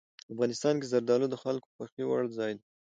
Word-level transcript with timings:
افغانستان 0.33 0.75
کې 0.79 0.89
زردالو 0.91 1.27
د 1.31 1.35
خلکو 1.43 1.67
د 1.69 1.73
خوښې 1.75 2.03
وړ 2.07 2.23
ځای 2.37 2.51
دی. 2.57 2.63